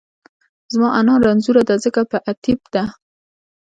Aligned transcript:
زما 0.73 0.89
انا 0.99 1.13
رنځورۀ 1.25 1.61
دۀ 1.69 1.75
ځکه 1.83 2.01
په 2.11 2.17
اتېب 2.31 2.59
دۀ 2.73 2.83